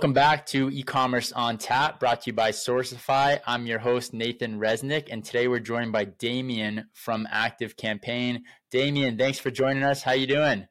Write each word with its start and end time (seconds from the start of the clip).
Welcome 0.00 0.14
back 0.14 0.46
to 0.46 0.70
e-commerce 0.70 1.30
on 1.30 1.58
tap 1.58 2.00
brought 2.00 2.22
to 2.22 2.30
you 2.30 2.32
by 2.32 2.52
Sourcify. 2.52 3.38
I'm 3.46 3.66
your 3.66 3.78
host 3.78 4.14
Nathan 4.14 4.58
Resnick 4.58 5.08
and 5.10 5.22
today 5.22 5.46
we're 5.46 5.60
joined 5.60 5.92
by 5.92 6.04
Damien 6.04 6.86
from 6.94 7.28
Active 7.30 7.76
Campaign. 7.76 8.44
Damien, 8.70 9.18
thanks 9.18 9.38
for 9.38 9.50
joining 9.50 9.82
us. 9.82 10.02
How 10.02 10.12
you 10.12 10.26
doing? 10.26 10.66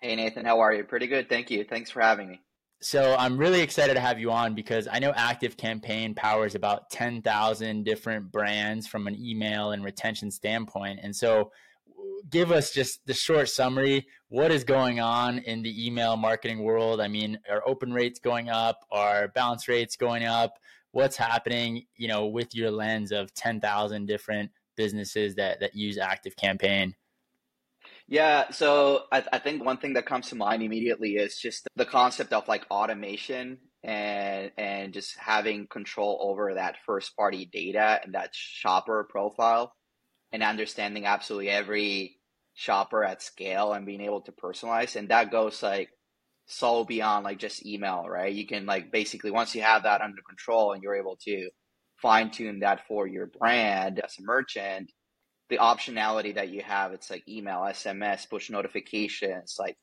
Hey 0.00 0.16
Nathan, 0.16 0.44
how 0.44 0.58
are 0.58 0.74
you? 0.74 0.82
Pretty 0.82 1.06
good. 1.06 1.28
Thank 1.28 1.48
you. 1.48 1.62
Thanks 1.62 1.92
for 1.92 2.02
having 2.02 2.28
me. 2.28 2.40
So 2.80 3.14
I'm 3.16 3.38
really 3.38 3.60
excited 3.60 3.94
to 3.94 4.00
have 4.00 4.18
you 4.18 4.32
on 4.32 4.56
because 4.56 4.88
I 4.90 4.98
know 4.98 5.12
Active 5.14 5.56
Campaign 5.56 6.16
powers 6.16 6.56
about 6.56 6.90
10,000 6.90 7.84
different 7.84 8.32
brands 8.32 8.88
from 8.88 9.06
an 9.06 9.14
email 9.16 9.70
and 9.70 9.84
retention 9.84 10.32
standpoint. 10.32 10.98
And 11.04 11.14
so 11.14 11.52
give 12.30 12.52
us 12.52 12.72
just 12.72 13.04
the 13.06 13.14
short 13.14 13.48
summary. 13.48 14.06
What 14.28 14.50
is 14.50 14.64
going 14.64 15.00
on 15.00 15.38
in 15.38 15.62
the 15.62 15.86
email 15.86 16.16
marketing 16.16 16.62
world? 16.62 17.00
I 17.00 17.08
mean, 17.08 17.38
are 17.50 17.62
open 17.66 17.92
rates 17.92 18.18
going 18.18 18.48
up? 18.48 18.80
Are 18.90 19.28
bounce 19.34 19.68
rates 19.68 19.96
going 19.96 20.24
up? 20.24 20.54
What's 20.92 21.16
happening, 21.16 21.84
you 21.96 22.08
know, 22.08 22.26
with 22.26 22.54
your 22.54 22.70
lens 22.70 23.12
of 23.12 23.32
10,000 23.34 24.06
different 24.06 24.50
businesses 24.76 25.34
that, 25.36 25.60
that 25.60 25.74
use 25.74 25.98
Active 25.98 26.36
Campaign? 26.36 26.94
Yeah, 28.08 28.50
so 28.50 29.04
I, 29.10 29.24
I 29.32 29.38
think 29.38 29.64
one 29.64 29.78
thing 29.78 29.94
that 29.94 30.06
comes 30.06 30.28
to 30.28 30.36
mind 30.36 30.62
immediately 30.62 31.16
is 31.16 31.38
just 31.38 31.66
the 31.74 31.84
concept 31.84 32.32
of 32.32 32.46
like 32.46 32.64
automation 32.70 33.58
and 33.82 34.50
and 34.56 34.92
just 34.92 35.16
having 35.18 35.66
control 35.68 36.18
over 36.20 36.54
that 36.54 36.76
first 36.84 37.16
party 37.16 37.48
data 37.52 38.00
and 38.02 38.14
that 38.14 38.30
shopper 38.32 39.06
profile 39.08 39.72
and 40.32 40.42
understanding 40.42 41.06
absolutely 41.06 41.48
every 41.48 42.15
shopper 42.56 43.04
at 43.04 43.22
scale 43.22 43.74
and 43.74 43.86
being 43.86 44.00
able 44.00 44.22
to 44.22 44.32
personalize. 44.32 44.96
And 44.96 45.10
that 45.10 45.30
goes 45.30 45.62
like 45.62 45.90
so 46.46 46.84
beyond 46.84 47.24
like 47.24 47.38
just 47.38 47.64
email, 47.66 48.06
right? 48.08 48.32
You 48.32 48.46
can 48.46 48.64
like 48.66 48.90
basically 48.90 49.30
once 49.30 49.54
you 49.54 49.60
have 49.60 49.82
that 49.82 50.00
under 50.00 50.22
control 50.26 50.72
and 50.72 50.82
you're 50.82 50.96
able 50.96 51.18
to 51.26 51.50
fine 52.00 52.30
tune 52.30 52.60
that 52.60 52.86
for 52.88 53.06
your 53.06 53.26
brand 53.26 54.00
as 54.00 54.14
a 54.18 54.22
merchant, 54.22 54.90
the 55.50 55.58
optionality 55.58 56.34
that 56.34 56.48
you 56.48 56.62
have, 56.62 56.92
it's 56.92 57.10
like 57.10 57.28
email, 57.28 57.58
SMS, 57.58 58.28
push 58.28 58.48
notifications, 58.48 59.56
like 59.58 59.76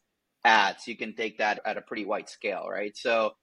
ads. 0.44 0.88
You 0.88 0.98
can 0.98 1.16
take 1.16 1.38
that 1.38 1.62
at 1.66 1.78
a 1.78 1.82
pretty 1.82 2.06
wide 2.06 2.28
scale, 2.28 2.66
right? 2.68 2.98
So 2.98 3.34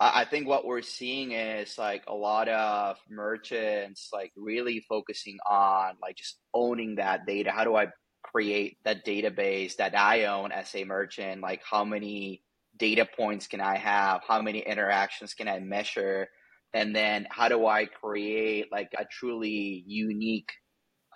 I 0.00 0.24
think 0.24 0.48
what 0.48 0.66
we're 0.66 0.82
seeing 0.82 1.30
is 1.30 1.78
like 1.78 2.02
a 2.08 2.14
lot 2.14 2.48
of 2.48 2.96
merchants 3.08 4.10
like 4.12 4.32
really 4.36 4.84
focusing 4.88 5.38
on 5.48 5.94
like 6.02 6.16
just 6.16 6.40
owning 6.52 6.96
that 6.96 7.24
data. 7.24 7.52
How 7.52 7.62
do 7.62 7.76
I 7.76 7.86
create 8.34 8.78
that 8.84 9.06
database 9.06 9.76
that 9.76 9.96
I 9.96 10.24
own 10.24 10.50
as 10.50 10.74
a 10.74 10.84
merchant? 10.84 11.40
Like 11.40 11.62
how 11.70 11.84
many 11.84 12.42
data 12.76 13.06
points 13.16 13.46
can 13.46 13.60
I 13.60 13.76
have? 13.76 14.22
How 14.26 14.42
many 14.42 14.58
interactions 14.60 15.34
can 15.34 15.48
I 15.48 15.60
measure? 15.60 16.28
And 16.72 16.94
then 16.94 17.26
how 17.30 17.48
do 17.48 17.66
I 17.66 17.86
create 17.86 18.72
like 18.72 18.90
a 18.98 19.04
truly 19.04 19.84
unique 19.86 20.50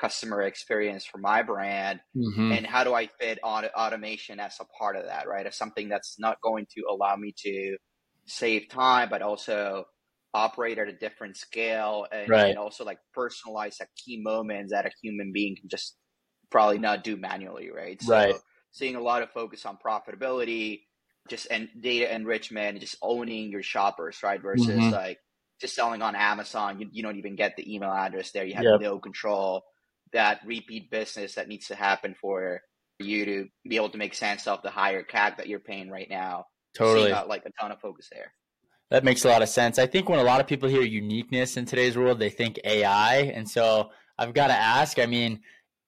customer 0.00 0.42
experience 0.42 1.04
for 1.04 1.18
my 1.18 1.42
brand? 1.42 2.00
Mm-hmm. 2.16 2.52
And 2.52 2.66
how 2.66 2.84
do 2.84 2.94
I 2.94 3.08
fit 3.20 3.40
on 3.42 3.64
automation 3.64 4.38
as 4.38 4.56
a 4.60 4.64
part 4.64 4.96
of 4.96 5.06
that, 5.06 5.26
right? 5.26 5.46
As 5.46 5.56
something 5.56 5.88
that's 5.88 6.16
not 6.20 6.40
going 6.40 6.66
to 6.76 6.84
allow 6.88 7.16
me 7.16 7.34
to 7.44 7.76
save 8.26 8.68
time, 8.68 9.08
but 9.10 9.22
also 9.22 9.86
operate 10.32 10.78
at 10.78 10.88
a 10.88 10.92
different 10.92 11.36
scale 11.36 12.06
and, 12.12 12.28
right. 12.28 12.50
and 12.50 12.58
also 12.58 12.84
like 12.84 12.98
personalize 13.16 13.80
at 13.80 13.88
key 13.96 14.20
moments 14.22 14.72
that 14.72 14.86
a 14.86 14.90
human 15.02 15.32
being 15.32 15.56
can 15.56 15.68
just 15.68 15.96
probably 16.50 16.78
not 16.78 17.04
do 17.04 17.16
manually, 17.16 17.70
right? 17.70 18.00
So 18.02 18.12
right. 18.12 18.34
seeing 18.70 18.96
a 18.96 19.00
lot 19.00 19.22
of 19.22 19.30
focus 19.30 19.66
on 19.66 19.78
profitability, 19.84 20.82
just 21.28 21.46
and 21.50 21.68
data 21.80 22.14
enrichment, 22.14 22.80
just 22.80 22.96
owning 23.02 23.50
your 23.50 23.62
shoppers, 23.62 24.18
right? 24.22 24.40
Versus 24.40 24.66
mm-hmm. 24.66 24.90
like 24.90 25.18
just 25.60 25.74
selling 25.74 26.02
on 26.02 26.16
Amazon, 26.16 26.80
you, 26.80 26.88
you 26.92 27.02
don't 27.02 27.16
even 27.16 27.36
get 27.36 27.56
the 27.56 27.74
email 27.74 27.92
address 27.92 28.30
there. 28.32 28.44
You 28.44 28.54
have 28.54 28.64
yep. 28.64 28.80
no 28.80 28.98
control. 28.98 29.62
That 30.12 30.40
repeat 30.46 30.90
business 30.90 31.34
that 31.34 31.48
needs 31.48 31.66
to 31.66 31.74
happen 31.74 32.14
for 32.18 32.62
you 32.98 33.24
to 33.26 33.48
be 33.68 33.76
able 33.76 33.90
to 33.90 33.98
make 33.98 34.14
sense 34.14 34.46
of 34.46 34.62
the 34.62 34.70
higher 34.70 35.02
CAC 35.02 35.36
that 35.36 35.48
you're 35.48 35.60
paying 35.60 35.90
right 35.90 36.08
now 36.08 36.46
Totally. 36.74 37.10
Got, 37.10 37.28
like 37.28 37.44
a 37.44 37.50
ton 37.60 37.72
of 37.72 37.80
focus 37.80 38.08
there. 38.12 38.32
That 38.90 39.04
makes 39.04 39.24
a 39.24 39.28
lot 39.28 39.42
of 39.42 39.48
sense. 39.48 39.78
I 39.78 39.86
think 39.86 40.08
when 40.08 40.18
a 40.18 40.24
lot 40.24 40.40
of 40.40 40.46
people 40.46 40.68
hear 40.68 40.82
uniqueness 40.82 41.56
in 41.56 41.66
today's 41.66 41.96
world, 41.96 42.18
they 42.18 42.30
think 42.30 42.58
AI. 42.64 43.16
And 43.34 43.48
so 43.48 43.90
I've 44.18 44.32
got 44.32 44.46
to 44.46 44.54
ask, 44.54 44.98
I 44.98 45.06
mean, 45.06 45.40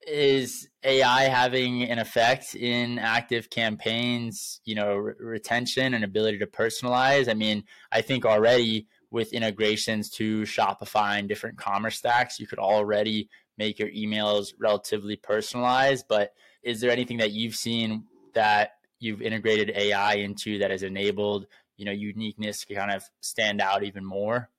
is 0.07 0.69
AI 0.83 1.23
having 1.25 1.83
an 1.83 1.99
effect 1.99 2.55
in 2.55 2.99
active 2.99 3.51
campaigns, 3.51 4.61
you 4.65 4.75
know, 4.75 4.97
re- 4.97 5.15
retention 5.19 5.95
and 5.95 6.05
ability 6.05 6.39
to 6.39 6.47
personalize? 6.47 7.29
I 7.29 7.35
mean, 7.35 7.65
I 7.93 8.01
think 8.01 8.25
already 8.25 8.87
with 9.11 9.33
integrations 9.33 10.09
to 10.11 10.43
Shopify 10.43 11.19
and 11.19 11.29
different 11.29 11.59
commerce 11.59 11.97
stacks, 11.97 12.39
you 12.41 12.47
could 12.47 12.59
already 12.59 13.29
make 13.59 13.79
your 13.79 13.91
emails 13.91 14.55
relatively 14.59 15.17
personalized. 15.17 16.07
But 16.09 16.33
is 16.63 16.81
there 16.81 16.91
anything 16.91 17.19
that 17.19 17.33
you've 17.33 17.57
seen 17.57 18.05
that 18.35 18.73
you've 18.99 19.23
integrated 19.23 19.73
AI 19.77 20.15
into 20.15 20.59
that 20.59 20.71
has 20.71 20.83
enabled 20.83 21.47
you 21.77 21.87
know 21.87 21.93
uniqueness 21.93 22.65
to 22.65 22.75
kind 22.75 22.91
of 22.91 23.03
stand 23.21 23.61
out 23.61 23.83
even 23.83 24.05
more? 24.05 24.51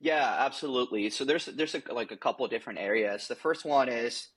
Yeah, 0.00 0.36
absolutely. 0.38 1.10
So 1.10 1.24
there's 1.24 1.46
there's 1.46 1.74
a, 1.74 1.82
like 1.92 2.10
a 2.10 2.16
couple 2.16 2.46
different 2.48 2.78
areas. 2.78 3.28
The 3.28 3.34
first 3.34 3.64
one 3.64 3.88
is 3.88 4.28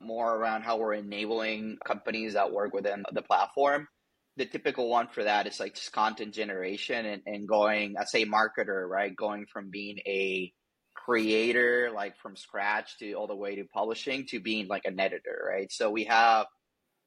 more 0.00 0.36
around 0.36 0.62
how 0.62 0.78
we're 0.78 0.94
enabling 0.94 1.78
companies 1.84 2.34
that 2.34 2.52
work 2.52 2.72
within 2.74 3.04
the 3.12 3.22
platform. 3.22 3.88
The 4.36 4.46
typical 4.46 4.88
one 4.88 5.08
for 5.08 5.24
that 5.24 5.46
is 5.46 5.60
like 5.60 5.74
just 5.74 5.92
content 5.92 6.34
generation 6.34 7.06
and, 7.06 7.22
and 7.26 7.48
going 7.48 7.94
as 8.00 8.12
a 8.14 8.26
marketer, 8.26 8.88
right? 8.88 9.14
Going 9.14 9.46
from 9.52 9.70
being 9.70 9.98
a 10.06 10.52
creator, 10.94 11.90
like 11.94 12.16
from 12.18 12.36
scratch 12.36 12.98
to 12.98 13.12
all 13.14 13.26
the 13.26 13.36
way 13.36 13.56
to 13.56 13.64
publishing 13.72 14.26
to 14.28 14.40
being 14.40 14.66
like 14.66 14.84
an 14.84 14.98
editor, 14.98 15.44
right? 15.48 15.70
So 15.70 15.90
we 15.90 16.04
have 16.04 16.46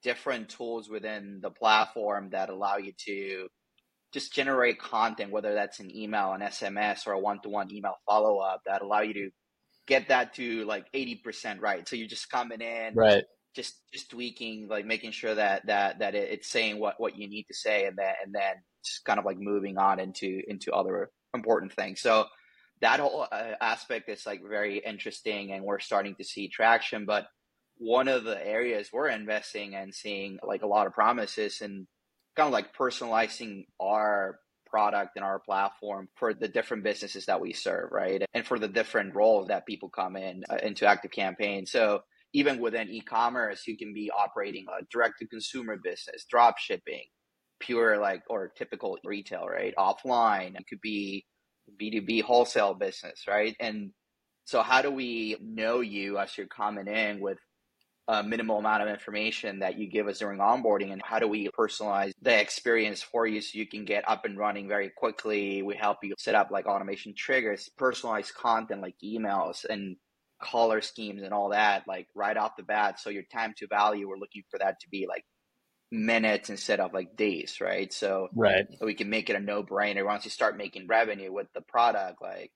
different 0.04 0.50
tools 0.50 0.90
within 0.90 1.40
the 1.42 1.50
platform 1.50 2.30
that 2.32 2.50
allow 2.50 2.78
you 2.78 2.94
to 3.06 3.48
just 4.14 4.34
generate 4.34 4.80
content, 4.80 5.32
whether 5.32 5.54
that's 5.54 5.80
an 5.80 5.96
email, 5.96 6.34
an 6.34 6.42
SMS, 6.42 7.08
or 7.08 7.14
a 7.14 7.20
one 7.20 7.42
to 7.42 7.50
one 7.50 7.74
email 7.74 7.96
follow 8.08 8.40
up 8.40 8.62
that 8.66 8.82
allow 8.82 9.02
you 9.02 9.14
to 9.14 9.30
get 9.88 10.10
that 10.10 10.36
to 10.36 10.66
like 10.66 10.92
80% 10.94 11.62
right. 11.62 11.88
So 11.88 11.96
you're 11.96 12.08
just 12.08 12.30
coming 12.30 12.62
in, 12.62 12.94
right. 12.96 13.24
Just, 13.56 13.76
just 13.92 14.12
tweaking, 14.12 14.68
like 14.68 14.86
making 14.86 15.12
sure 15.12 15.34
that, 15.34 15.66
that, 15.66 16.00
that 16.00 16.14
it's 16.14 16.50
saying 16.50 16.80
what, 16.80 16.96
what 17.00 17.18
you 17.18 17.28
need 17.28 17.46
to 17.46 17.56
say 17.56 17.86
and 17.86 17.98
then, 17.98 18.14
and 18.24 18.36
then 18.36 18.54
just 18.86 19.04
kind 19.04 19.18
of 19.18 19.26
like 19.26 19.40
moving 19.40 19.78
on 19.78 20.00
into, 20.00 20.42
into 20.48 20.72
other 20.72 21.10
important 21.34 21.74
things. 21.74 22.02
So 22.02 22.26
that 22.82 23.00
whole 23.00 23.28
uh, 23.32 23.54
aspect 23.60 24.10
is 24.10 24.28
like 24.28 24.42
very 24.48 24.78
interesting 24.78 25.52
and 25.52 25.64
we're 25.64 25.80
starting 25.80 26.16
to 26.16 26.24
see 26.24 26.50
traction, 26.50 27.06
but 27.06 27.26
one 27.78 28.08
of 28.08 28.24
the 28.24 28.46
areas 28.46 28.90
we're 28.92 29.10
investing 29.10 29.76
and 29.76 29.94
seeing 29.94 30.38
like 30.44 30.64
a 30.64 30.68
lot 30.68 30.88
of 30.88 30.94
promises 30.94 31.62
and 31.62 31.88
kind 32.36 32.48
of 32.48 32.54
like 32.54 32.76
personalizing 32.76 33.66
our 33.80 34.40
product 34.78 35.14
and 35.16 35.26
our 35.26 35.40
platform 35.40 36.08
for 36.18 36.36
the 36.36 36.48
different 36.48 36.84
businesses 36.84 37.26
that 37.26 37.42
we 37.42 37.52
serve, 37.52 37.92
right? 37.92 38.22
And 38.36 38.46
for 38.46 38.60
the 38.60 38.68
different 38.68 39.16
roles 39.16 39.48
that 39.48 39.66
people 39.66 39.90
come 39.90 40.16
in 40.16 40.44
uh, 40.48 40.58
into 40.62 40.86
Active 40.86 41.10
Campaign. 41.10 41.66
So 41.66 42.02
even 42.34 42.60
within 42.60 42.88
e-commerce, 42.88 43.64
you 43.66 43.76
can 43.76 43.92
be 43.96 44.12
operating 44.12 44.68
a 44.70 44.86
direct 44.92 45.16
to 45.18 45.28
consumer 45.28 45.78
business, 45.84 46.28
drop 46.30 46.60
shipping, 46.60 47.06
pure 47.60 47.98
like 47.98 48.22
or 48.30 48.50
typical 48.56 49.00
retail, 49.04 49.48
right? 49.48 49.74
Offline, 49.80 50.56
it 50.60 50.66
could 50.70 50.82
be 50.82 51.26
B2B 51.82 52.22
wholesale 52.22 52.76
business, 52.76 53.24
right? 53.28 53.56
And 53.60 53.94
so 54.46 54.62
how 54.62 54.84
do 54.84 54.92
we 54.92 55.38
know 55.42 55.80
you 55.80 56.20
as 56.20 56.38
you're 56.38 56.46
coming 56.46 56.88
in 56.88 57.20
with 57.20 57.40
a 58.08 58.24
minimal 58.24 58.58
amount 58.58 58.82
of 58.82 58.88
information 58.88 59.60
that 59.60 59.78
you 59.78 59.90
give 59.90 60.08
us 60.08 60.20
during 60.20 60.40
onboarding 60.40 60.94
and 60.94 61.02
how 61.04 61.20
do 61.20 61.28
we 61.28 61.50
personalize 61.50 62.12
the 62.22 62.40
experience 62.40 63.02
for 63.02 63.28
you 63.28 63.42
so 63.42 63.58
you 63.58 63.68
can 63.68 63.84
get 63.84 64.08
up 64.08 64.24
and 64.24 64.38
running 64.38 64.68
very 64.68 64.92
quickly? 64.96 65.62
We 65.62 65.76
help 65.76 65.98
you 66.04 66.14
set 66.18 66.36
up 66.36 66.50
like 66.50 66.68
automation 66.68 67.14
triggers 67.16 67.70
personalized 67.78 68.34
content 68.34 68.82
like 68.82 68.96
emails 69.04 69.66
and 69.66 69.98
color 70.42 70.82
schemes 70.82 71.24
and 71.24 71.34
all 71.34 71.50
that 71.50 71.84
like 71.88 72.08
right 72.16 72.38
off 72.38 72.56
the 72.56 72.64
bat. 72.64 73.00
So 73.00 73.10
your 73.10 73.24
time 73.24 73.54
to 73.58 73.68
value 73.68 74.08
we're 74.08 74.18
looking 74.18 74.44
for 74.50 74.60
that 74.60 74.80
to 74.82 74.90
be 74.90 75.06
like 75.08 75.26
minutes 75.92 76.50
instead 76.50 76.80
of 76.80 76.94
like 76.94 77.18
days 77.18 77.60
right? 77.60 77.92
So 77.92 78.30
right. 78.34 78.68
we 78.82 78.94
can 78.94 79.10
make 79.10 79.30
it 79.30 79.36
a 79.36 79.40
no-brainer. 79.40 80.06
Once 80.06 80.24
you 80.24 80.32
start 80.32 80.58
making 80.58 80.88
revenue 80.88 81.34
with 81.34 81.48
the 81.54 81.62
product 81.62 82.22
like 82.22 82.52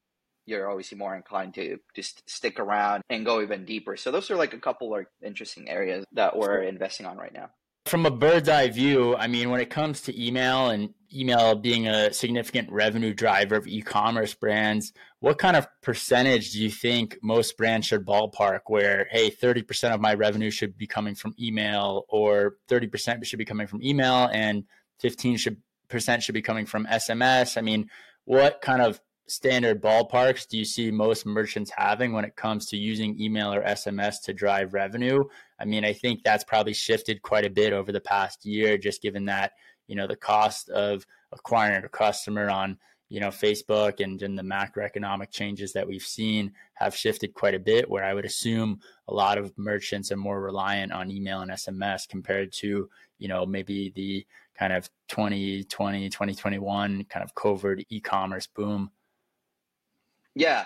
you're 0.45 0.69
obviously 0.69 0.97
more 0.97 1.15
inclined 1.15 1.53
to 1.55 1.77
just 1.95 2.27
stick 2.29 2.59
around 2.59 3.03
and 3.09 3.25
go 3.25 3.41
even 3.41 3.65
deeper. 3.65 3.95
So 3.97 4.11
those 4.11 4.29
are 4.31 4.35
like 4.35 4.53
a 4.53 4.59
couple 4.59 4.95
of 4.95 5.05
interesting 5.23 5.69
areas 5.69 6.05
that 6.13 6.37
we're 6.37 6.61
investing 6.61 7.05
on 7.05 7.17
right 7.17 7.33
now. 7.33 7.49
From 7.85 8.05
a 8.05 8.11
bird's 8.11 8.47
eye 8.47 8.69
view, 8.69 9.15
I 9.15 9.27
mean, 9.27 9.49
when 9.49 9.59
it 9.59 9.71
comes 9.71 10.01
to 10.01 10.25
email 10.25 10.69
and 10.69 10.93
email 11.13 11.55
being 11.55 11.87
a 11.87 12.13
significant 12.13 12.71
revenue 12.71 13.13
driver 13.13 13.55
of 13.55 13.67
e-commerce 13.67 14.35
brands, 14.35 14.93
what 15.19 15.39
kind 15.39 15.57
of 15.57 15.67
percentage 15.81 16.51
do 16.51 16.61
you 16.61 16.69
think 16.69 17.17
most 17.23 17.57
brands 17.57 17.87
should 17.87 18.05
ballpark 18.05 18.61
where, 18.67 19.07
hey, 19.09 19.31
30% 19.31 19.95
of 19.95 19.99
my 19.99 20.13
revenue 20.13 20.51
should 20.51 20.77
be 20.77 20.85
coming 20.85 21.15
from 21.15 21.33
email 21.39 22.05
or 22.07 22.57
30% 22.69 23.25
should 23.25 23.39
be 23.39 23.45
coming 23.45 23.65
from 23.65 23.81
email 23.81 24.29
and 24.31 24.63
15 24.99 25.37
should 25.37 25.57
percent 25.89 26.23
should 26.23 26.33
be 26.33 26.41
coming 26.41 26.65
from 26.65 26.85
SMS? 26.85 27.57
I 27.57 27.61
mean, 27.61 27.89
what 28.25 28.61
kind 28.61 28.81
of 28.81 29.01
standard 29.27 29.81
ballparks 29.81 30.47
do 30.47 30.57
you 30.57 30.65
see 30.65 30.91
most 30.91 31.25
merchants 31.25 31.71
having 31.75 32.11
when 32.11 32.25
it 32.25 32.35
comes 32.35 32.65
to 32.67 32.77
using 32.77 33.19
email 33.19 33.53
or 33.53 33.63
SMS 33.63 34.21
to 34.23 34.33
drive 34.33 34.73
revenue? 34.73 35.23
I 35.59 35.65
mean, 35.65 35.85
I 35.85 35.93
think 35.93 36.23
that's 36.23 36.43
probably 36.43 36.73
shifted 36.73 37.21
quite 37.21 37.45
a 37.45 37.49
bit 37.49 37.73
over 37.73 37.91
the 37.91 38.01
past 38.01 38.45
year, 38.45 38.77
just 38.77 39.01
given 39.01 39.25
that, 39.25 39.53
you 39.87 39.95
know, 39.95 40.07
the 40.07 40.15
cost 40.15 40.69
of 40.69 41.05
acquiring 41.31 41.83
a 41.83 41.89
customer 41.89 42.49
on, 42.49 42.77
you 43.09 43.19
know, 43.19 43.29
Facebook 43.29 44.03
and, 44.03 44.21
and 44.21 44.37
the 44.37 44.43
macroeconomic 44.43 45.31
changes 45.31 45.71
that 45.73 45.87
we've 45.87 46.01
seen 46.01 46.51
have 46.73 46.95
shifted 46.95 47.33
quite 47.33 47.55
a 47.55 47.59
bit, 47.59 47.89
where 47.89 48.03
I 48.03 48.13
would 48.13 48.25
assume 48.25 48.79
a 49.07 49.13
lot 49.13 49.37
of 49.37 49.57
merchants 49.57 50.11
are 50.11 50.17
more 50.17 50.41
reliant 50.41 50.91
on 50.91 51.11
email 51.11 51.41
and 51.41 51.51
SMS 51.51 52.07
compared 52.07 52.51
to, 52.53 52.89
you 53.19 53.27
know, 53.27 53.45
maybe 53.45 53.91
the 53.95 54.25
kind 54.57 54.73
of 54.73 54.89
2020, 55.07 56.09
2021 56.09 57.05
kind 57.05 57.23
of 57.23 57.33
COVID 57.35 57.85
e-commerce 57.89 58.47
boom 58.47 58.91
yeah. 60.35 60.65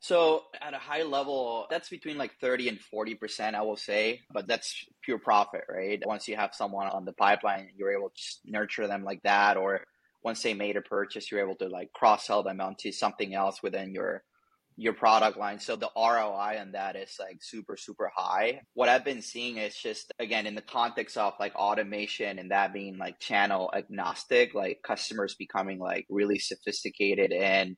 So 0.00 0.44
at 0.62 0.72
a 0.72 0.78
high 0.78 1.02
level, 1.02 1.66
that's 1.70 1.90
between 1.90 2.16
like 2.16 2.32
30 2.40 2.70
and 2.70 2.78
40%, 2.92 3.54
I 3.54 3.60
will 3.62 3.76
say, 3.76 4.20
but 4.32 4.48
that's 4.48 4.86
pure 5.02 5.18
profit, 5.18 5.64
right? 5.68 6.02
Once 6.06 6.26
you 6.26 6.36
have 6.36 6.54
someone 6.54 6.86
on 6.86 7.04
the 7.04 7.12
pipeline, 7.12 7.68
you're 7.76 7.92
able 7.92 8.08
to 8.08 8.22
nurture 8.46 8.86
them 8.86 9.04
like 9.04 9.20
that. 9.24 9.58
Or 9.58 9.84
once 10.24 10.42
they 10.42 10.54
made 10.54 10.76
a 10.76 10.82
purchase, 10.82 11.30
you're 11.30 11.40
able 11.40 11.56
to 11.56 11.68
like 11.68 11.92
cross 11.92 12.26
sell 12.26 12.42
them 12.42 12.62
onto 12.62 12.92
something 12.92 13.34
else 13.34 13.62
within 13.62 13.92
your 13.92 14.22
your 14.76 14.94
product 14.94 15.36
line. 15.36 15.60
So 15.60 15.76
the 15.76 15.90
ROI 15.94 16.58
on 16.58 16.72
that 16.72 16.96
is 16.96 17.16
like 17.20 17.42
super, 17.42 17.76
super 17.76 18.10
high. 18.14 18.62
What 18.72 18.88
I've 18.88 19.04
been 19.04 19.20
seeing 19.20 19.58
is 19.58 19.76
just 19.76 20.10
again 20.18 20.46
in 20.46 20.54
the 20.54 20.62
context 20.62 21.18
of 21.18 21.34
like 21.38 21.54
automation 21.54 22.38
and 22.38 22.50
that 22.50 22.72
being 22.72 22.96
like 22.96 23.18
channel 23.18 23.70
agnostic, 23.76 24.54
like 24.54 24.78
customers 24.82 25.34
becoming 25.38 25.78
like 25.78 26.06
really 26.08 26.38
sophisticated 26.38 27.32
and 27.32 27.76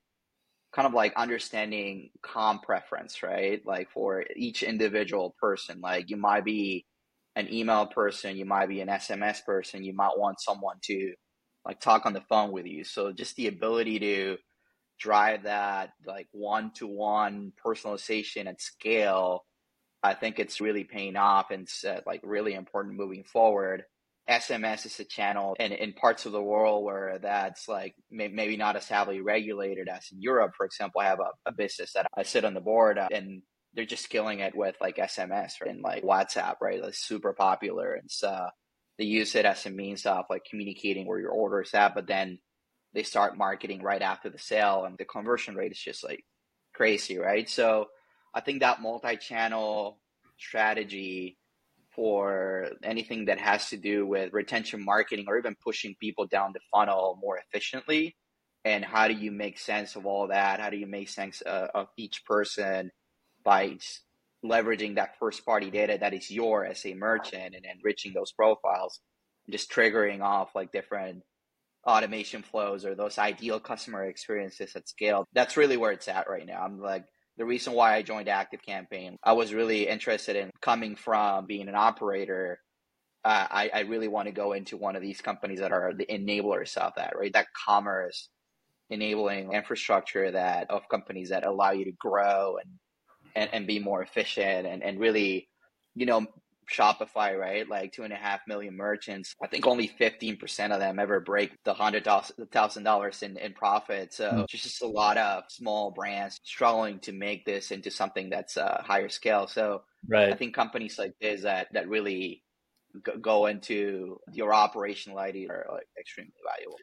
kind 0.75 0.87
of 0.87 0.93
like 0.93 1.13
understanding 1.15 2.09
comp 2.21 2.63
preference, 2.63 3.21
right? 3.21 3.61
Like 3.65 3.91
for 3.91 4.25
each 4.35 4.63
individual 4.63 5.35
person, 5.39 5.81
like 5.81 6.09
you 6.09 6.17
might 6.17 6.45
be 6.45 6.85
an 7.35 7.51
email 7.51 7.85
person, 7.85 8.35
you 8.37 8.45
might 8.45 8.69
be 8.69 8.81
an 8.81 8.89
SMS 8.89 9.43
person, 9.45 9.83
you 9.83 9.93
might 9.93 10.17
want 10.17 10.41
someone 10.41 10.77
to 10.83 11.13
like 11.65 11.79
talk 11.79 12.05
on 12.05 12.13
the 12.13 12.21
phone 12.21 12.51
with 12.51 12.65
you. 12.65 12.83
So 12.83 13.11
just 13.11 13.35
the 13.35 13.47
ability 13.47 13.99
to 13.99 14.37
drive 14.99 15.43
that 15.43 15.91
like 16.05 16.27
one 16.31 16.71
to 16.75 16.87
one 16.87 17.53
personalization 17.65 18.47
at 18.47 18.61
scale, 18.61 19.45
I 20.01 20.13
think 20.15 20.39
it's 20.39 20.61
really 20.61 20.83
paying 20.83 21.15
off 21.15 21.51
and 21.51 21.67
uh, 21.87 22.01
like 22.05 22.21
really 22.23 22.53
important 22.53 22.97
moving 22.97 23.23
forward. 23.23 23.83
SMS 24.29 24.85
is 24.85 24.99
a 24.99 25.05
channel 25.05 25.55
and 25.59 25.73
in 25.73 25.93
parts 25.93 26.25
of 26.25 26.31
the 26.31 26.41
world 26.41 26.85
where 26.85 27.19
that's 27.21 27.67
like 27.67 27.93
may, 28.09 28.29
maybe 28.29 28.55
not 28.55 28.77
as 28.77 28.87
heavily 28.87 29.21
regulated 29.21 29.89
as 29.89 30.07
in 30.11 30.21
Europe. 30.21 30.53
For 30.55 30.65
example, 30.65 31.01
I 31.01 31.05
have 31.05 31.19
a, 31.19 31.49
a 31.49 31.51
business 31.51 31.93
that 31.93 32.07
I 32.15 32.23
sit 32.23 32.45
on 32.45 32.53
the 32.53 32.61
board 32.61 32.97
and 33.11 33.41
they're 33.73 33.85
just 33.85 34.09
killing 34.09 34.39
it 34.39 34.55
with 34.55 34.75
like 34.79 34.95
SMS 34.95 35.53
and 35.65 35.81
like 35.81 36.03
WhatsApp, 36.03 36.55
right? 36.61 36.79
It's 36.83 36.99
super 36.99 37.33
popular. 37.33 37.93
And 37.93 38.09
so 38.09 38.47
they 38.97 39.05
use 39.05 39.35
it 39.35 39.45
as 39.45 39.65
a 39.65 39.69
means 39.69 40.05
of 40.05 40.25
like 40.29 40.45
communicating 40.49 41.05
where 41.05 41.19
your 41.19 41.31
order 41.31 41.61
is 41.61 41.73
at, 41.73 41.95
but 41.95 42.07
then 42.07 42.39
they 42.93 43.03
start 43.03 43.37
marketing 43.37 43.81
right 43.81 44.01
after 44.01 44.29
the 44.29 44.39
sale 44.39 44.85
and 44.85 44.97
the 44.97 45.05
conversion 45.05 45.55
rate 45.55 45.71
is 45.71 45.79
just 45.79 46.03
like 46.03 46.23
crazy, 46.73 47.17
right? 47.17 47.49
So 47.49 47.87
I 48.33 48.39
think 48.41 48.61
that 48.61 48.81
multi-channel 48.81 49.99
strategy 50.37 51.37
for 51.95 52.69
anything 52.83 53.25
that 53.25 53.39
has 53.39 53.69
to 53.69 53.77
do 53.77 54.05
with 54.05 54.33
retention 54.33 54.83
marketing 54.83 55.25
or 55.27 55.37
even 55.37 55.55
pushing 55.63 55.95
people 55.99 56.27
down 56.27 56.51
the 56.53 56.59
funnel 56.71 57.17
more 57.21 57.37
efficiently? 57.37 58.15
And 58.65 58.83
how 58.83 59.07
do 59.07 59.13
you 59.13 59.31
make 59.31 59.59
sense 59.59 59.95
of 59.95 60.05
all 60.05 60.27
that? 60.27 60.59
How 60.59 60.69
do 60.69 60.77
you 60.77 60.87
make 60.87 61.09
sense 61.09 61.41
uh, 61.45 61.67
of 61.73 61.87
each 61.97 62.23
person 62.25 62.91
by 63.43 63.77
leveraging 64.43 64.95
that 64.95 65.17
first 65.19 65.45
party 65.45 65.69
data 65.69 65.97
that 65.99 66.13
is 66.13 66.29
your 66.29 66.65
as 66.65 66.85
a 66.85 66.93
merchant 66.93 67.55
and 67.55 67.65
enriching 67.65 68.13
those 68.13 68.31
profiles 68.31 68.99
just 69.49 69.71
triggering 69.71 70.21
off 70.21 70.55
like 70.55 70.71
different 70.71 71.23
automation 71.85 72.41
flows 72.41 72.85
or 72.85 72.95
those 72.95 73.17
ideal 73.17 73.59
customer 73.59 74.05
experiences 74.05 74.75
at 74.75 74.87
scale? 74.87 75.25
That's 75.33 75.57
really 75.57 75.77
where 75.77 75.91
it's 75.91 76.07
at 76.07 76.29
right 76.29 76.45
now. 76.45 76.61
I'm 76.61 76.79
like 76.79 77.05
the 77.37 77.45
reason 77.45 77.73
why 77.73 77.95
I 77.95 78.01
joined 78.01 78.29
Active 78.29 78.61
Campaign, 78.61 79.17
I 79.23 79.33
was 79.33 79.53
really 79.53 79.87
interested 79.87 80.35
in 80.35 80.51
coming 80.61 80.95
from 80.95 81.45
being 81.45 81.67
an 81.67 81.75
operator. 81.75 82.59
Uh, 83.25 83.47
I, 83.49 83.71
I 83.73 83.79
really 83.81 84.07
want 84.07 84.27
to 84.27 84.33
go 84.33 84.53
into 84.53 84.77
one 84.77 84.95
of 84.95 85.01
these 85.01 85.21
companies 85.21 85.59
that 85.59 85.71
are 85.71 85.93
the 85.93 86.05
enablers 86.05 86.77
of 86.77 86.93
that, 86.97 87.17
right? 87.17 87.33
That 87.33 87.47
commerce 87.65 88.29
enabling 88.89 89.53
infrastructure 89.53 90.29
that 90.31 90.69
of 90.69 90.87
companies 90.89 91.29
that 91.29 91.45
allow 91.45 91.71
you 91.71 91.85
to 91.85 91.93
grow 91.99 92.57
and 92.57 92.69
and, 93.35 93.49
and 93.53 93.67
be 93.67 93.79
more 93.79 94.03
efficient 94.03 94.67
and, 94.67 94.83
and 94.83 94.99
really, 94.99 95.47
you 95.95 96.05
know, 96.05 96.27
Shopify, 96.71 97.37
right? 97.37 97.67
Like 97.67 97.91
two 97.91 98.03
and 98.03 98.13
a 98.13 98.17
half 98.17 98.41
million 98.47 98.75
merchants. 98.75 99.35
I 99.41 99.47
think 99.47 99.67
only 99.67 99.91
15% 99.99 100.71
of 100.71 100.79
them 100.79 100.99
ever 100.99 101.19
break 101.19 101.51
the 101.63 101.73
hundred 101.73 102.07
thousand 102.51 102.83
dollars 102.83 103.23
in, 103.23 103.37
in 103.37 103.53
profit. 103.53 104.13
So 104.13 104.31
mm. 104.31 104.47
just 104.47 104.81
a 104.81 104.87
lot 104.87 105.17
of 105.17 105.43
small 105.49 105.91
brands 105.91 106.39
struggling 106.43 106.99
to 106.99 107.11
make 107.11 107.45
this 107.45 107.71
into 107.71 107.91
something 107.91 108.29
that's 108.29 108.57
a 108.57 108.83
higher 108.85 109.09
scale. 109.09 109.47
So 109.47 109.83
right. 110.07 110.29
I 110.29 110.35
think 110.35 110.55
companies 110.55 110.97
like 110.97 111.13
this 111.19 111.41
that, 111.41 111.67
that 111.73 111.89
really 111.89 112.43
go 113.21 113.47
into 113.47 114.19
your 114.31 114.53
operational 114.53 115.19
idea 115.19 115.49
are 115.49 115.65
like 115.71 115.87
extremely 115.99 116.33
valuable. 116.45 116.77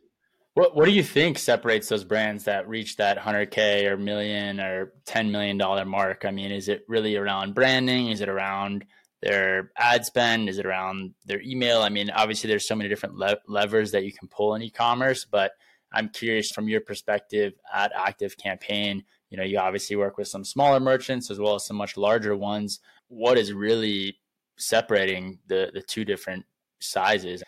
What 0.54 0.74
What 0.74 0.86
do 0.86 0.92
you 0.92 1.04
think 1.04 1.38
separates 1.38 1.88
those 1.88 2.04
brands 2.04 2.44
that 2.44 2.68
reach 2.68 2.96
that 2.96 3.18
hundred 3.18 3.50
k 3.50 3.86
or 3.86 3.96
million 3.96 4.60
or 4.60 4.92
ten 5.06 5.30
million 5.30 5.56
dollar 5.56 5.84
mark? 5.84 6.24
I 6.24 6.32
mean, 6.32 6.50
is 6.50 6.68
it 6.68 6.84
really 6.88 7.16
around 7.16 7.54
branding? 7.54 8.08
Is 8.08 8.20
it 8.20 8.28
around 8.28 8.84
their 9.22 9.72
ad 9.76 10.04
spend? 10.04 10.48
Is 10.48 10.58
it 10.58 10.66
around 10.66 11.14
their 11.26 11.40
email? 11.42 11.82
I 11.82 11.88
mean, 11.88 12.10
obviously, 12.10 12.48
there's 12.48 12.66
so 12.66 12.74
many 12.74 12.88
different 12.88 13.16
le- 13.16 13.38
levers 13.46 13.92
that 13.92 14.04
you 14.04 14.12
can 14.12 14.28
pull 14.28 14.54
in 14.54 14.62
e-commerce, 14.62 15.24
but 15.24 15.52
I'm 15.92 16.08
curious 16.08 16.50
from 16.50 16.68
your 16.68 16.80
perspective 16.80 17.54
at 17.72 17.92
Active 17.94 18.36
Campaign. 18.36 19.04
You 19.30 19.36
know, 19.36 19.44
you 19.44 19.58
obviously 19.58 19.96
work 19.96 20.18
with 20.18 20.28
some 20.28 20.44
smaller 20.44 20.80
merchants 20.80 21.30
as 21.30 21.38
well 21.38 21.54
as 21.54 21.66
some 21.66 21.76
much 21.76 21.96
larger 21.96 22.36
ones. 22.36 22.80
What 23.08 23.38
is 23.38 23.52
really 23.52 24.18
separating 24.56 25.38
the 25.46 25.70
the 25.72 25.82
two 25.82 26.04
different 26.04 26.44
sizes? 26.80 27.42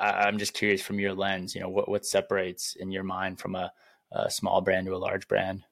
I, 0.00 0.28
am 0.28 0.38
just 0.38 0.54
curious 0.54 0.80
from 0.80 0.98
your 0.98 1.14
lens. 1.14 1.54
You 1.54 1.60
know, 1.60 1.68
what 1.68 1.88
what 1.88 2.06
separates 2.06 2.76
in 2.76 2.90
your 2.90 3.04
mind 3.04 3.38
from 3.38 3.54
a, 3.54 3.72
a 4.12 4.30
small 4.30 4.60
brand 4.60 4.86
to 4.86 4.94
a 4.94 4.98
large 4.98 5.28
brand? 5.28 5.64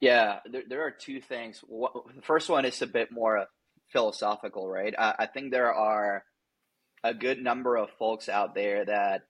Yeah, 0.00 0.38
there, 0.50 0.62
there 0.68 0.86
are 0.86 0.90
two 0.92 1.20
things. 1.20 1.60
the 1.68 2.22
first 2.22 2.48
one 2.48 2.64
is 2.64 2.82
a 2.82 2.86
bit 2.86 3.10
more 3.10 3.38
uh, 3.38 3.44
philosophical, 3.92 4.68
right? 4.68 4.94
I, 4.96 5.14
I 5.20 5.26
think 5.26 5.50
there 5.50 5.74
are 5.74 6.22
a 7.02 7.14
good 7.14 7.42
number 7.42 7.76
of 7.76 7.90
folks 7.98 8.28
out 8.28 8.54
there 8.54 8.84
that 8.84 9.22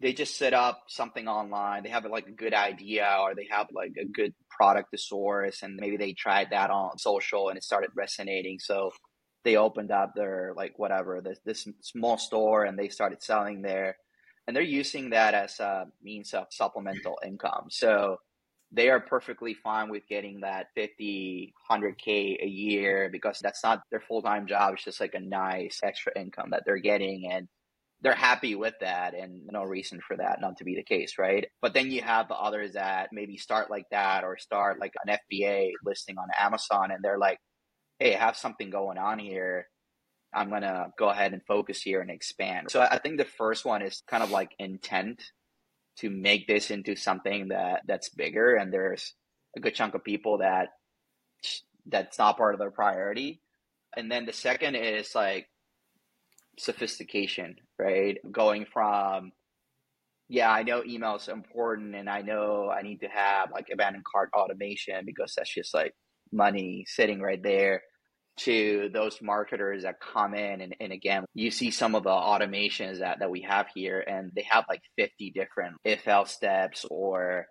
they 0.00 0.12
just 0.12 0.36
set 0.36 0.54
up 0.54 0.84
something 0.88 1.28
online. 1.28 1.82
They 1.82 1.88
have 1.90 2.04
like 2.04 2.26
a 2.26 2.32
good 2.32 2.54
idea 2.54 3.08
or 3.20 3.34
they 3.34 3.48
have 3.50 3.68
like 3.72 3.92
a 4.00 4.04
good 4.04 4.34
product 4.50 4.90
to 4.92 4.98
source 4.98 5.62
and 5.62 5.76
maybe 5.76 5.96
they 5.96 6.12
tried 6.12 6.50
that 6.50 6.70
on 6.70 6.98
social 6.98 7.48
and 7.48 7.56
it 7.56 7.64
started 7.64 7.90
resonating. 7.96 8.58
So 8.58 8.90
they 9.44 9.56
opened 9.56 9.90
up 9.90 10.12
their 10.14 10.52
like 10.56 10.78
whatever 10.78 11.20
this 11.22 11.38
this 11.44 11.66
small 11.82 12.18
store 12.18 12.64
and 12.64 12.78
they 12.78 12.88
started 12.88 13.22
selling 13.22 13.62
there 13.62 13.96
and 14.46 14.54
they're 14.54 14.62
using 14.62 15.10
that 15.10 15.34
as 15.34 15.58
a 15.60 15.86
means 16.02 16.34
of 16.34 16.46
supplemental 16.50 17.18
income. 17.24 17.66
So 17.70 18.18
they 18.72 18.88
are 18.90 19.00
perfectly 19.00 19.54
fine 19.54 19.88
with 19.88 20.06
getting 20.08 20.40
that 20.40 20.66
50 20.74 21.54
100k 21.70 22.42
a 22.42 22.46
year 22.46 23.08
because 23.10 23.38
that's 23.40 23.62
not 23.62 23.82
their 23.90 24.00
full-time 24.00 24.46
job. 24.46 24.74
It's 24.74 24.84
just 24.84 25.00
like 25.00 25.14
a 25.14 25.20
nice 25.20 25.80
extra 25.82 26.12
income 26.18 26.50
that 26.50 26.64
they're 26.66 26.78
getting 26.78 27.30
and 27.30 27.48
they're 28.00 28.14
happy 28.14 28.54
with 28.54 28.74
that 28.80 29.14
and 29.14 29.46
no 29.50 29.62
reason 29.62 30.00
for 30.06 30.16
that 30.16 30.40
not 30.40 30.58
to 30.58 30.64
be 30.64 30.74
the 30.74 30.82
case 30.82 31.14
right? 31.18 31.46
But 31.62 31.72
then 31.72 31.90
you 31.90 32.02
have 32.02 32.28
the 32.28 32.34
others 32.34 32.72
that 32.74 33.10
maybe 33.12 33.36
start 33.38 33.70
like 33.70 33.86
that 33.90 34.24
or 34.24 34.36
start 34.36 34.78
like 34.78 34.92
an 35.04 35.16
fba 35.32 35.70
listing 35.84 36.18
on 36.18 36.28
amazon 36.38 36.90
and 36.90 37.02
they're 37.02 37.18
like 37.18 37.38
hey 37.98 38.14
i 38.14 38.18
have 38.18 38.36
something 38.36 38.70
going 38.70 38.98
on 38.98 39.18
here. 39.18 39.68
I'm 40.34 40.50
gonna 40.50 40.88
go 40.98 41.08
ahead 41.08 41.32
and 41.32 41.42
focus 41.46 41.80
here 41.80 42.00
and 42.00 42.10
expand. 42.10 42.70
So 42.70 42.80
i 42.80 42.98
think 42.98 43.18
the 43.18 43.24
first 43.24 43.64
one 43.64 43.82
is 43.82 44.02
kind 44.08 44.22
of 44.22 44.30
like 44.30 44.50
intent 44.58 45.22
to 45.98 46.10
make 46.10 46.46
this 46.46 46.70
into 46.70 46.96
something 46.96 47.48
that 47.48 47.82
that's 47.86 48.08
bigger 48.10 48.56
and 48.56 48.72
there's 48.72 49.14
a 49.56 49.60
good 49.60 49.74
chunk 49.74 49.94
of 49.94 50.04
people 50.04 50.38
that 50.38 50.68
that's 51.86 52.18
not 52.18 52.36
part 52.36 52.54
of 52.54 52.60
their 52.60 52.70
priority. 52.70 53.40
And 53.96 54.10
then 54.10 54.26
the 54.26 54.32
second 54.32 54.74
is 54.74 55.14
like 55.14 55.48
sophistication 56.58 57.56
right? 57.78 58.18
Going 58.30 58.66
from 58.72 59.32
yeah 60.28 60.50
i 60.50 60.62
know 60.62 60.82
email 60.84 61.16
is 61.16 61.28
important 61.28 61.94
and 61.94 62.08
i 62.08 62.22
know 62.22 62.70
i 62.70 62.82
need 62.82 63.00
to 63.00 63.08
have 63.08 63.50
like 63.52 63.68
abandoned 63.72 64.04
cart 64.04 64.30
automation 64.34 65.04
because 65.04 65.34
that's 65.36 65.52
just 65.52 65.74
like 65.74 65.94
money 66.32 66.84
sitting 66.88 67.20
right 67.20 67.42
there 67.42 67.82
to 68.36 68.90
those 68.92 69.20
marketers 69.22 69.84
that 69.84 70.00
come 70.00 70.34
in 70.34 70.60
and, 70.60 70.74
and 70.80 70.92
again 70.92 71.24
you 71.34 71.50
see 71.50 71.70
some 71.70 71.94
of 71.94 72.02
the 72.02 72.10
automations 72.10 72.98
that, 72.98 73.20
that 73.20 73.30
we 73.30 73.42
have 73.42 73.66
here 73.74 74.00
and 74.00 74.32
they 74.34 74.44
have 74.48 74.64
like 74.68 74.82
50 74.98 75.32
different 75.34 75.76
if 75.84 76.08
else 76.08 76.32
steps 76.32 76.84
or 76.90 77.46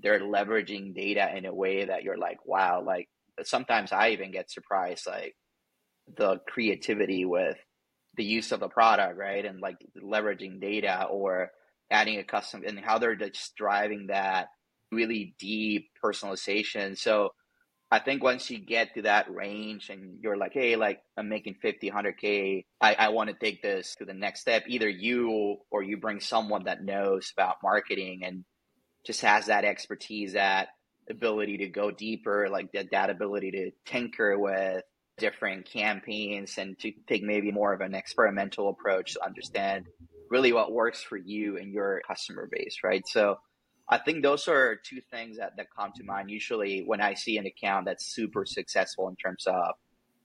they're 0.00 0.20
leveraging 0.20 0.94
data 0.94 1.28
in 1.36 1.44
a 1.44 1.54
way 1.54 1.84
that 1.84 2.04
you're 2.04 2.18
like 2.18 2.38
wow 2.46 2.82
like 2.84 3.08
sometimes 3.42 3.90
i 3.92 4.10
even 4.10 4.30
get 4.30 4.50
surprised 4.50 5.06
like 5.06 5.34
the 6.16 6.38
creativity 6.46 7.24
with 7.24 7.56
the 8.16 8.24
use 8.24 8.52
of 8.52 8.60
the 8.60 8.68
product 8.68 9.16
right? 9.16 9.44
And 9.44 9.60
like 9.60 9.76
leveraging 9.96 10.60
data 10.60 11.06
or 11.10 11.50
adding 11.90 12.18
a 12.18 12.24
custom 12.24 12.62
and 12.66 12.78
how 12.78 12.98
they're 12.98 13.16
just 13.16 13.54
driving 13.56 14.08
that 14.08 14.48
really 14.92 15.34
deep 15.38 15.88
personalization. 16.04 16.98
So 16.98 17.30
I 17.90 18.00
think 18.00 18.22
once 18.22 18.50
you 18.50 18.58
get 18.58 18.94
to 18.94 19.02
that 19.02 19.32
range 19.32 19.88
and 19.88 20.18
you're 20.22 20.36
like, 20.36 20.52
hey, 20.52 20.76
like 20.76 21.00
I'm 21.16 21.28
making 21.28 21.54
50, 21.54 21.90
100K, 21.90 22.66
I, 22.80 22.94
I 22.94 23.08
want 23.08 23.30
to 23.30 23.36
take 23.36 23.62
this 23.62 23.94
to 23.96 24.04
the 24.04 24.12
next 24.12 24.40
step. 24.40 24.64
Either 24.68 24.88
you 24.88 25.56
or 25.70 25.82
you 25.82 25.96
bring 25.96 26.20
someone 26.20 26.64
that 26.64 26.84
knows 26.84 27.32
about 27.36 27.56
marketing 27.62 28.20
and 28.24 28.44
just 29.06 29.22
has 29.22 29.46
that 29.46 29.64
expertise, 29.64 30.34
that 30.34 30.68
ability 31.08 31.58
to 31.58 31.68
go 31.68 31.90
deeper, 31.90 32.48
like 32.50 32.70
that, 32.72 32.90
that 32.92 33.08
ability 33.08 33.52
to 33.52 33.70
tinker 33.86 34.38
with 34.38 34.82
different 35.16 35.64
campaigns 35.64 36.58
and 36.58 36.78
to 36.80 36.92
take 37.08 37.22
maybe 37.22 37.50
more 37.50 37.72
of 37.72 37.80
an 37.80 37.94
experimental 37.94 38.68
approach 38.68 39.14
to 39.14 39.24
understand 39.24 39.86
really 40.30 40.52
what 40.52 40.72
works 40.72 41.02
for 41.02 41.16
you 41.16 41.56
and 41.56 41.72
your 41.72 42.02
customer 42.06 42.48
base, 42.50 42.78
right? 42.84 43.02
So 43.06 43.38
I 43.88 43.98
think 43.98 44.22
those 44.22 44.48
are 44.48 44.76
two 44.76 45.00
things 45.10 45.38
that, 45.38 45.56
that 45.56 45.68
come 45.74 45.92
to 45.96 46.04
mind 46.04 46.30
usually 46.30 46.82
when 46.84 47.00
I 47.00 47.14
see 47.14 47.38
an 47.38 47.46
account 47.46 47.86
that's 47.86 48.04
super 48.04 48.44
successful 48.44 49.08
in 49.08 49.16
terms 49.16 49.46
of 49.46 49.74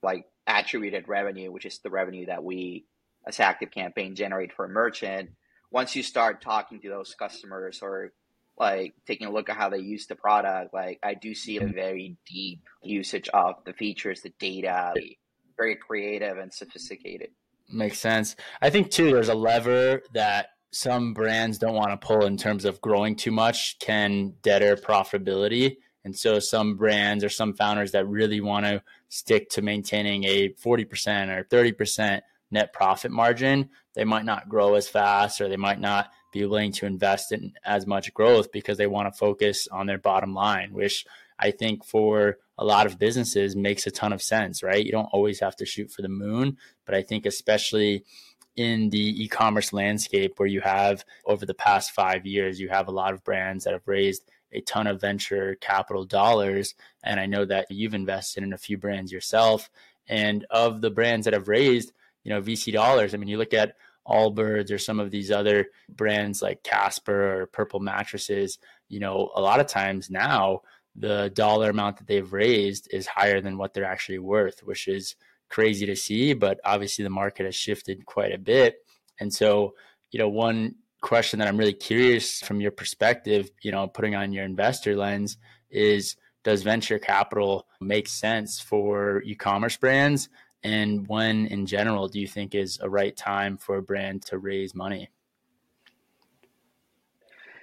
like 0.02 0.26
attributed 0.48 1.08
revenue, 1.08 1.52
which 1.52 1.66
is 1.66 1.80
the 1.80 1.90
revenue 1.90 2.26
that 2.26 2.44
we 2.44 2.86
as 3.26 3.40
active 3.40 3.72
campaign 3.72 4.16
generate 4.16 4.52
for 4.54 4.66
a 4.66 4.70
merchant. 4.70 5.30
Once 5.72 5.96
you 5.96 6.04
start 6.04 6.42
talking 6.42 6.82
to 6.82 6.90
those 6.90 7.16
customers 7.18 7.80
or 7.82 8.12
like 8.60 8.94
taking 9.08 9.28
a 9.28 9.32
look 9.32 9.50
at 9.50 9.56
how 9.56 9.70
they 9.70 9.80
use 9.80 10.08
the 10.08 10.16
product, 10.16 10.74
like 10.74 11.00
I 11.02 11.14
do 11.14 11.34
see 11.34 11.58
a 11.58 11.62
mm-hmm. 11.62 11.74
very 11.74 12.18
deep 12.28 12.62
usage 12.84 13.30
of 13.34 13.56
the 13.66 13.74
features, 13.74 14.22
the 14.22 14.34
data, 14.40 14.94
very 15.58 15.78
creative 15.78 16.38
and 16.38 16.54
sophisticated. 16.54 17.30
Makes 17.70 18.00
sense. 18.00 18.36
I 18.62 18.70
think 18.70 18.92
too, 18.92 19.12
there's 19.12 19.30
a 19.30 19.36
lever 19.36 20.02
that 20.14 20.48
some 20.74 21.14
brands 21.14 21.60
don't 21.60 21.76
want 21.76 21.92
to 21.92 22.06
pull 22.06 22.26
in 22.26 22.36
terms 22.36 22.66
of 22.66 22.82
growing 22.82 23.16
too 23.16 23.32
much 23.32 23.78
can 23.80 24.34
deader 24.42 24.76
profitability. 24.76 25.78
And 26.04 26.18
so 26.18 26.40
some 26.40 26.76
brands 26.76 27.24
or 27.24 27.30
some 27.30 27.54
founders 27.54 27.92
that 27.92 28.08
really 28.08 28.42
want 28.42 28.66
to 28.66 28.82
stick 29.08 29.50
to 29.52 29.62
maintaining 29.62 30.24
a 30.26 30.50
40% 30.50 31.30
or 31.30 31.44
30% 31.44 32.22
net 32.52 32.74
profit 32.74 33.12
margin, 33.12 33.70
they 33.94 34.04
might 34.04 34.26
not 34.26 34.50
grow 34.50 34.74
as 34.74 34.90
fast 34.90 35.40
or 35.40 35.48
they 35.48 35.58
might 35.58 35.80
not 35.80 36.12
be 36.32 36.44
willing 36.46 36.72
to 36.74 36.88
invest 36.88 37.32
in 37.32 37.54
as 37.64 37.86
much 37.86 38.14
growth 38.14 38.52
because 38.52 38.78
they 38.78 38.88
want 38.88 39.12
to 39.12 39.18
focus 39.18 39.68
on 39.72 39.86
their 39.86 40.00
bottom 40.00 40.34
line, 40.34 40.74
which 40.74 41.06
I 41.38 41.52
think 41.52 41.86
for 41.86 42.38
a 42.58 42.66
lot 42.66 42.86
of 42.86 43.00
businesses 43.00 43.56
makes 43.56 43.88
a 43.88 43.92
ton 43.92 44.14
of 44.14 44.22
sense, 44.22 44.64
right? 44.64 44.84
You 44.84 44.92
don't 44.92 45.10
always 45.12 45.40
have 45.40 45.56
to 45.58 45.66
shoot 45.66 45.92
for 45.92 46.02
the 46.02 46.10
moon, 46.10 46.58
but 46.86 46.96
I 46.96 47.02
think 47.02 47.26
especially 47.26 48.04
in 48.56 48.90
the 48.90 49.24
e-commerce 49.24 49.74
landscape 49.74 50.34
where 50.38 50.48
you 50.48 50.62
have 50.62 51.04
over 51.26 51.46
the 51.46 51.54
past 51.54 51.92
five 51.92 52.26
years 52.26 52.60
you 52.60 52.70
have 52.70 52.88
a 52.88 52.92
lot 52.92 53.14
of 53.14 53.24
brands 53.24 53.64
that 53.64 53.74
have 53.74 53.88
raised 53.88 54.24
a 54.52 54.62
ton 54.62 54.86
of 54.86 55.02
venture 55.02 55.56
capital 55.62 56.06
dollars. 56.06 56.76
And 57.04 57.20
i 57.20 57.26
know 57.26 57.46
that 57.46 57.70
you've 57.70 57.96
invested 57.96 58.44
in 58.44 58.54
a 58.54 58.58
few 58.58 58.78
brands 58.78 59.12
yourself. 59.12 59.70
And 60.08 60.46
of 60.50 60.82
the 60.82 60.92
brands 60.92 61.26
that 61.26 61.34
have 61.34 61.48
raised 61.48 61.92
you 62.24 62.30
know 62.30 62.42
vc 62.42 62.72
dollars 62.74 63.14
i 63.14 63.18
mean 63.18 63.28
you 63.28 63.38
look 63.38 63.54
at 63.54 63.76
allbirds 64.08 64.72
or 64.72 64.78
some 64.78 65.00
of 65.00 65.12
these 65.12 65.32
other 65.32 65.68
brands 65.90 66.42
like 66.42 66.64
casper 66.64 67.42
or 67.42 67.46
purple 67.48 67.80
mattresses 67.80 68.60
you 68.90 69.00
know 69.00 69.32
a 69.36 69.42
lot 69.42 69.60
of 69.60 69.68
times 69.68 70.10
now 70.10 70.62
the 70.96 71.32
dollar 71.34 71.70
amount 71.70 71.98
that 71.98 72.08
they've 72.08 72.34
raised 72.34 72.88
is 72.92 73.08
higher 73.08 73.42
than 73.42 73.58
what 73.58 73.74
they're 73.74 73.86
actually 73.86 74.20
worth 74.20 74.62
which 74.64 74.88
is 74.88 75.16
crazy 75.54 75.86
to 75.86 75.96
see, 75.96 76.34
but 76.34 76.60
obviously 76.66 77.04
the 77.04 77.12
market 77.12 77.46
has 77.46 77.56
shifted 77.56 78.08
quite 78.08 78.34
a 78.34 78.40
bit. 78.40 78.78
And 79.20 79.32
so, 79.32 79.76
you 80.10 80.18
know, 80.18 80.28
one 80.28 80.74
question 81.00 81.38
that 81.38 81.48
I'm 81.48 81.58
really 81.58 81.74
curious 81.74 82.40
from 82.40 82.60
your 82.60 82.72
perspective, 82.72 83.52
you 83.62 83.72
know, 83.72 83.86
putting 83.88 84.16
on 84.16 84.34
your 84.34 84.46
investor 84.46 84.96
lens 84.96 85.38
is 85.70 86.16
does 86.44 86.64
venture 86.64 86.98
capital 86.98 87.68
make 87.80 88.08
sense 88.08 88.60
for 88.60 89.22
e-commerce 89.22 89.78
brands 89.78 90.28
and 90.64 91.08
when 91.08 91.46
in 91.48 91.68
general 91.68 92.08
do 92.08 92.20
you 92.20 92.28
think 92.28 92.56
is 92.56 92.80
a 92.82 92.90
right 92.90 93.16
time 93.16 93.58
for 93.58 93.78
a 93.78 93.82
brand 93.84 94.26
to 94.26 94.40
raise 94.40 94.74
money? 94.74 95.10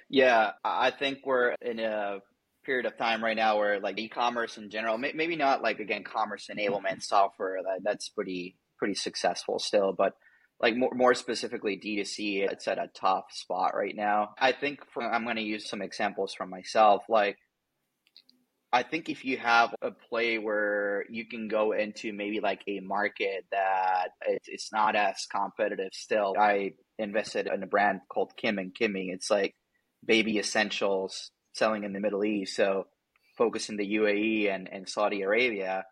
Yeah, 0.07 0.51
I 0.63 0.91
think 0.91 1.25
we're 1.25 1.55
in 1.61 1.79
a 1.79 2.19
period 2.63 2.85
of 2.85 2.97
time 2.97 3.23
right 3.23 3.35
now 3.35 3.57
where 3.57 3.79
like 3.79 3.97
e-commerce 3.99 4.57
in 4.57 4.69
general, 4.69 4.97
maybe 4.97 5.35
not 5.35 5.61
like 5.61 5.79
again 5.79 6.03
commerce 6.03 6.49
enablement 6.51 7.01
software 7.01 7.61
that, 7.63 7.83
that's 7.83 8.09
pretty 8.09 8.57
pretty 8.77 8.95
successful 8.95 9.59
still, 9.59 9.93
but 9.93 10.13
like 10.59 10.75
more, 10.75 10.93
more 10.93 11.13
specifically 11.13 11.79
D2C, 11.83 12.51
it's 12.51 12.67
at 12.67 12.77
a 12.77 12.89
tough 12.95 13.25
spot 13.31 13.75
right 13.75 13.95
now. 13.95 14.29
I 14.39 14.51
think 14.51 14.79
for, 14.93 15.03
I'm 15.03 15.23
going 15.23 15.37
to 15.37 15.41
use 15.41 15.67
some 15.67 15.81
examples 15.81 16.33
from 16.33 16.49
myself. 16.49 17.03
Like, 17.09 17.37
I 18.71 18.83
think 18.83 19.09
if 19.09 19.25
you 19.25 19.37
have 19.37 19.75
a 19.81 19.91
play 19.91 20.37
where 20.37 21.03
you 21.09 21.27
can 21.27 21.47
go 21.47 21.73
into 21.73 22.13
maybe 22.13 22.39
like 22.39 22.61
a 22.67 22.79
market 22.79 23.45
that 23.51 24.09
it's, 24.27 24.47
it's 24.47 24.71
not 24.71 24.95
as 24.95 25.25
competitive 25.29 25.91
still. 25.93 26.35
I 26.39 26.71
invested 26.97 27.47
in 27.47 27.63
a 27.63 27.67
brand 27.67 28.01
called 28.07 28.31
Kim 28.37 28.59
and 28.59 28.73
Kimmy. 28.73 29.13
It's 29.13 29.29
like 29.29 29.55
baby 30.05 30.37
essentials 30.37 31.31
selling 31.53 31.83
in 31.83 31.93
the 31.93 31.99
Middle 31.99 32.23
East, 32.23 32.55
so 32.55 32.87
focus 33.37 33.69
in 33.69 33.77
the 33.77 33.95
UAE 33.95 34.53
and, 34.53 34.69
and 34.71 34.87
Saudi 34.87 35.21
Arabia. 35.21 35.85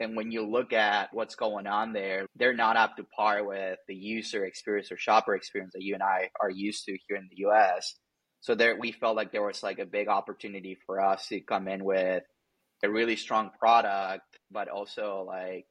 And 0.00 0.16
when 0.16 0.32
you 0.32 0.46
look 0.46 0.72
at 0.72 1.10
what's 1.12 1.36
going 1.36 1.66
on 1.66 1.92
there, 1.92 2.26
they're 2.34 2.54
not 2.54 2.76
up 2.76 2.96
to 2.96 3.04
par 3.04 3.44
with 3.44 3.78
the 3.86 3.94
user 3.94 4.44
experience 4.44 4.90
or 4.90 4.96
shopper 4.96 5.34
experience 5.34 5.72
that 5.74 5.82
you 5.82 5.94
and 5.94 6.02
I 6.02 6.30
are 6.40 6.50
used 6.50 6.84
to 6.86 6.98
here 7.06 7.16
in 7.16 7.28
the 7.30 7.46
US. 7.46 7.94
So 8.40 8.54
there 8.54 8.76
we 8.78 8.92
felt 8.92 9.16
like 9.16 9.32
there 9.32 9.44
was 9.44 9.62
like 9.62 9.78
a 9.78 9.86
big 9.86 10.08
opportunity 10.08 10.76
for 10.84 11.00
us 11.00 11.28
to 11.28 11.40
come 11.40 11.68
in 11.68 11.84
with 11.84 12.24
a 12.82 12.90
really 12.90 13.16
strong 13.16 13.50
product, 13.58 14.38
but 14.50 14.68
also 14.68 15.24
like 15.26 15.66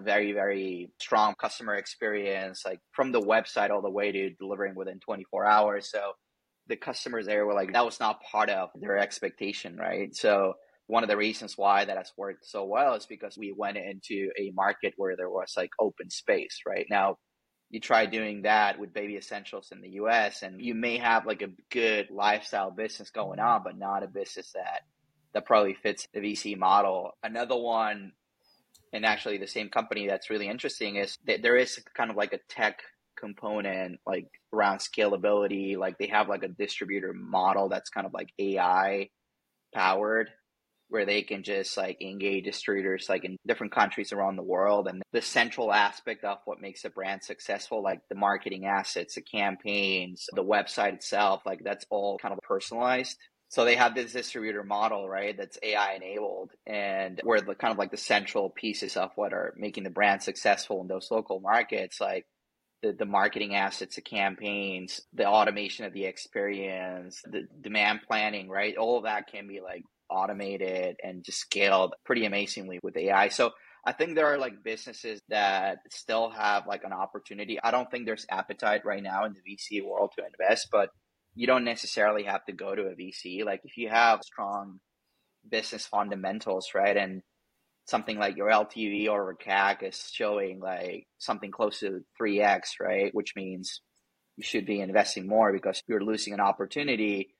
very, 0.00 0.32
very 0.32 0.90
strong 1.00 1.34
customer 1.34 1.74
experience, 1.74 2.62
like 2.64 2.80
from 2.92 3.12
the 3.12 3.20
website 3.20 3.70
all 3.70 3.82
the 3.82 3.90
way 3.90 4.12
to 4.12 4.30
delivering 4.30 4.74
within 4.74 4.98
24 5.00 5.44
hours. 5.44 5.90
So 5.90 6.12
the 6.68 6.76
customers 6.76 7.26
there 7.26 7.46
were 7.46 7.54
like 7.54 7.72
that 7.72 7.84
was 7.84 8.00
not 8.00 8.22
part 8.22 8.50
of 8.50 8.70
their 8.74 8.98
expectation, 8.98 9.76
right? 9.76 10.14
So 10.14 10.54
one 10.86 11.02
of 11.02 11.08
the 11.08 11.16
reasons 11.16 11.56
why 11.56 11.84
that 11.84 11.96
has 11.96 12.12
worked 12.16 12.46
so 12.46 12.64
well 12.64 12.94
is 12.94 13.06
because 13.06 13.36
we 13.36 13.52
went 13.52 13.76
into 13.76 14.30
a 14.38 14.50
market 14.54 14.94
where 14.96 15.16
there 15.16 15.30
was 15.30 15.52
like 15.56 15.70
open 15.78 16.10
space, 16.10 16.62
right? 16.66 16.86
Now 16.88 17.18
you 17.70 17.80
try 17.80 18.06
doing 18.06 18.42
that 18.42 18.78
with 18.78 18.94
baby 18.94 19.16
essentials 19.16 19.70
in 19.70 19.82
the 19.82 19.90
US 19.90 20.42
and 20.42 20.60
you 20.60 20.74
may 20.74 20.96
have 20.96 21.26
like 21.26 21.42
a 21.42 21.50
good 21.70 22.08
lifestyle 22.10 22.70
business 22.70 23.10
going 23.10 23.38
on, 23.38 23.62
but 23.62 23.78
not 23.78 24.02
a 24.02 24.08
business 24.08 24.52
that 24.52 24.82
that 25.34 25.44
probably 25.44 25.74
fits 25.74 26.08
the 26.14 26.20
VC 26.20 26.56
model. 26.56 27.12
Another 27.22 27.56
one 27.56 28.12
and 28.92 29.04
actually 29.04 29.36
the 29.36 29.46
same 29.46 29.68
company 29.68 30.06
that's 30.06 30.30
really 30.30 30.48
interesting 30.48 30.96
is 30.96 31.18
that 31.26 31.42
there 31.42 31.56
is 31.56 31.78
kind 31.94 32.10
of 32.10 32.16
like 32.16 32.32
a 32.32 32.40
tech 32.48 32.80
component 33.18 33.98
like 34.06 34.26
around 34.52 34.78
scalability 34.78 35.76
like 35.76 35.98
they 35.98 36.06
have 36.06 36.28
like 36.28 36.42
a 36.42 36.48
distributor 36.48 37.12
model 37.12 37.68
that's 37.68 37.90
kind 37.90 38.06
of 38.06 38.12
like 38.12 38.28
ai 38.38 39.08
powered 39.74 40.30
where 40.88 41.04
they 41.04 41.22
can 41.22 41.42
just 41.42 41.76
like 41.76 42.00
engage 42.00 42.44
distributors 42.44 43.08
like 43.08 43.24
in 43.24 43.36
different 43.46 43.72
countries 43.72 44.12
around 44.12 44.36
the 44.36 44.42
world 44.42 44.88
and 44.88 45.02
the 45.12 45.22
central 45.22 45.72
aspect 45.72 46.24
of 46.24 46.38
what 46.44 46.60
makes 46.60 46.84
a 46.84 46.90
brand 46.90 47.22
successful 47.22 47.82
like 47.82 48.00
the 48.08 48.14
marketing 48.14 48.64
assets 48.66 49.14
the 49.14 49.22
campaigns 49.22 50.26
the 50.32 50.44
website 50.44 50.94
itself 50.94 51.42
like 51.44 51.60
that's 51.62 51.84
all 51.90 52.18
kind 52.18 52.32
of 52.32 52.40
personalized. 52.40 53.16
So 53.50 53.64
they 53.64 53.76
have 53.76 53.94
this 53.94 54.12
distributor 54.12 54.62
model 54.62 55.08
right 55.08 55.34
that's 55.36 55.58
ai 55.62 55.94
enabled 55.94 56.50
and 56.66 57.20
where 57.24 57.40
the 57.40 57.54
kind 57.54 57.72
of 57.72 57.78
like 57.78 57.90
the 57.90 57.96
central 57.96 58.50
pieces 58.50 58.96
of 58.96 59.10
what 59.14 59.32
are 59.32 59.54
making 59.56 59.84
the 59.84 59.90
brand 59.90 60.22
successful 60.22 60.82
in 60.82 60.86
those 60.86 61.08
local 61.10 61.40
markets 61.40 61.98
like 61.98 62.26
the, 62.82 62.92
the 62.92 63.04
marketing 63.04 63.54
assets, 63.54 63.96
the 63.96 64.02
campaigns, 64.02 65.00
the 65.12 65.26
automation 65.26 65.84
of 65.84 65.92
the 65.92 66.04
experience, 66.04 67.20
the 67.24 67.46
demand 67.60 68.00
planning, 68.06 68.48
right? 68.48 68.76
All 68.76 68.98
of 68.98 69.04
that 69.04 69.26
can 69.26 69.48
be 69.48 69.60
like 69.60 69.82
automated 70.10 70.96
and 71.02 71.24
just 71.24 71.38
scaled 71.38 71.94
pretty 72.04 72.24
amazingly 72.24 72.78
with 72.82 72.96
AI. 72.96 73.28
So 73.28 73.52
I 73.84 73.92
think 73.92 74.14
there 74.14 74.26
are 74.26 74.38
like 74.38 74.62
businesses 74.62 75.20
that 75.28 75.78
still 75.90 76.30
have 76.30 76.66
like 76.66 76.84
an 76.84 76.92
opportunity. 76.92 77.58
I 77.62 77.70
don't 77.70 77.90
think 77.90 78.06
there's 78.06 78.26
appetite 78.30 78.84
right 78.84 79.02
now 79.02 79.24
in 79.24 79.34
the 79.34 79.54
VC 79.54 79.84
world 79.84 80.12
to 80.16 80.24
invest, 80.24 80.68
but 80.70 80.90
you 81.34 81.46
don't 81.46 81.64
necessarily 81.64 82.24
have 82.24 82.44
to 82.46 82.52
go 82.52 82.74
to 82.74 82.82
a 82.82 82.94
VC. 82.94 83.44
Like 83.44 83.60
if 83.64 83.76
you 83.76 83.88
have 83.88 84.20
strong 84.22 84.80
business 85.48 85.86
fundamentals, 85.86 86.70
right? 86.74 86.96
And 86.96 87.22
something 87.88 88.18
like 88.18 88.36
your 88.36 88.50
LTV 88.50 89.08
or 89.08 89.34
CAC 89.34 89.82
is 89.82 90.10
showing 90.12 90.60
like 90.60 91.06
something 91.16 91.50
close 91.50 91.80
to 91.80 92.04
3x, 92.20 92.80
right? 92.80 93.14
Which 93.14 93.32
means 93.34 93.80
you 94.36 94.44
should 94.44 94.66
be 94.66 94.80
investing 94.80 95.26
more 95.26 95.54
because 95.54 95.82
you're 95.88 96.04
losing 96.04 96.34
an 96.34 96.40
opportunity. 96.40 97.34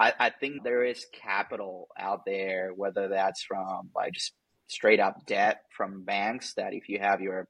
I, 0.00 0.12
I 0.18 0.30
think 0.30 0.64
there 0.64 0.84
is 0.84 1.06
capital 1.12 1.86
out 1.96 2.22
there, 2.26 2.72
whether 2.74 3.08
that's 3.08 3.44
from 3.44 3.90
like 3.94 4.14
just 4.14 4.32
straight 4.66 4.98
up 4.98 5.24
debt 5.24 5.60
from 5.76 6.04
banks 6.04 6.54
that 6.54 6.74
if 6.74 6.88
you 6.88 6.98
have 6.98 7.20
your 7.20 7.46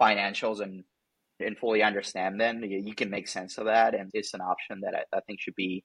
financials 0.00 0.60
and 0.60 0.84
and 1.38 1.58
fully 1.58 1.82
understand 1.82 2.40
them, 2.40 2.62
you, 2.64 2.78
you 2.82 2.94
can 2.94 3.10
make 3.10 3.28
sense 3.28 3.58
of 3.58 3.66
that. 3.66 3.94
And 3.94 4.10
it's 4.14 4.34
an 4.34 4.40
option 4.40 4.80
that 4.82 4.94
I, 4.94 5.16
I 5.16 5.20
think 5.26 5.40
should 5.40 5.54
be 5.54 5.84